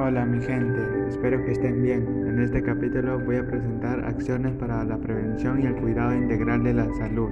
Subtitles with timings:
[0.00, 0.78] Hola mi gente,
[1.08, 2.06] espero que estén bien.
[2.24, 6.72] En este capítulo voy a presentar acciones para la prevención y el cuidado integral de
[6.72, 7.30] la salud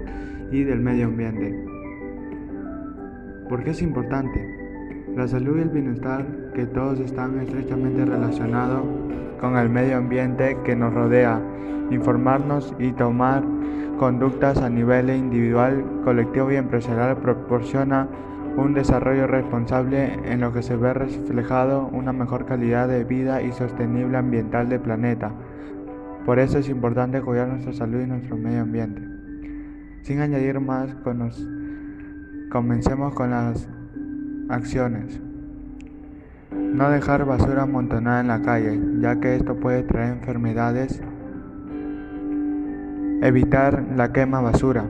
[0.51, 1.55] y del medio ambiente.
[3.49, 4.45] ¿Por qué es importante?
[5.15, 6.27] La salud y el bienestar
[6.57, 8.83] que todos están estrechamente relacionados
[9.41, 11.41] con el medio ambiente que nos rodea,
[11.93, 13.45] informarnos y tomar
[13.97, 18.09] conductas a nivel individual, colectivo y empresarial proporciona
[18.57, 23.53] un desarrollo responsable en lo que se ve reflejado una mejor calidad de vida y
[23.53, 25.33] sostenible ambiental del planeta.
[26.25, 29.03] Por eso es importante cuidar nuestra salud y nuestro medio ambiente.
[30.03, 30.97] Sin añadir más,
[32.51, 33.69] comencemos con las
[34.49, 35.21] acciones.
[36.51, 41.03] No dejar basura amontonada en la calle, ya que esto puede traer enfermedades.
[43.23, 44.85] Evitar la quema basura.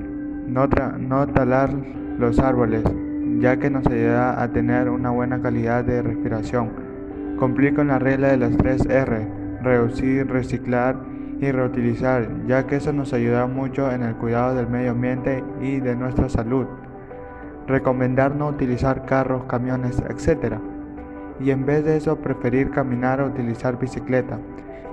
[0.47, 1.71] No, no talar
[2.19, 2.85] los árboles,
[3.41, 6.71] ya que nos ayuda a tener una buena calidad de respiración.
[7.39, 9.29] Cumplir con la regla de las 3 R,
[9.63, 10.97] reducir, reciclar
[11.41, 15.81] y reutilizar, ya que eso nos ayuda mucho en el cuidado del medio ambiente y
[15.81, 16.67] de nuestra salud.
[17.67, 20.55] Recomendar no utilizar carros, camiones, etc.
[21.41, 24.39] Y en vez de eso preferir caminar o utilizar bicicleta,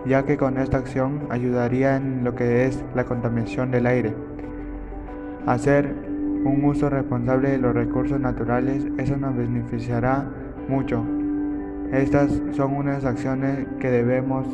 [0.06, 4.14] ya que con esta acción ayudaría en lo que es la contaminación del aire.
[5.46, 6.13] Hacer
[6.44, 10.26] un uso responsable de los recursos naturales, eso nos beneficiará
[10.68, 11.04] mucho.
[11.92, 14.48] Estas son unas acciones que debemos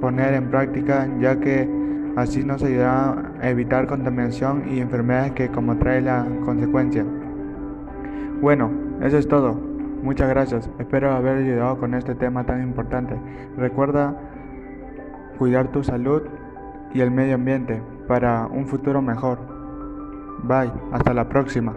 [0.00, 1.68] poner en práctica ya que
[2.16, 7.04] así nos ayudará a evitar contaminación y enfermedades que como trae la consecuencia.
[8.40, 9.54] Bueno, eso es todo.
[10.02, 10.68] Muchas gracias.
[10.78, 13.16] Espero haber ayudado con este tema tan importante.
[13.56, 14.14] Recuerda
[15.38, 16.22] cuidar tu salud
[16.92, 19.53] y el medio ambiente para un futuro mejor.
[20.42, 21.76] Bye, hasta la próxima.